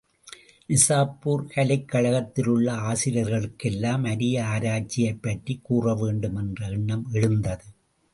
நிசாப்பூர் 0.69 1.43
கலைக் 1.45 1.89
கழகத்திலே 1.91 2.47
உள்ள 2.47 2.73
ஆசிரியர்களுக்கெல்லாம் 2.73 4.07
அரிய 4.09 4.43
ஆராய்ச்சியைப்பற்றிக் 4.43 5.61
கூறவேண்டும் 5.69 6.35
என்ற 6.35 6.67
எண்ணம் 6.67 7.07
எழுந்தது. 7.11 7.63